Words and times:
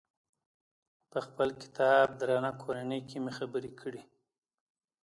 په 1.11 1.19
خپل 1.25 1.49
کتاب 1.61 2.05
درنه 2.21 2.51
کورنۍ 2.61 3.01
کې 3.09 3.17
مې 3.23 3.31
خبرې 3.39 3.71
کړي. 3.81 4.01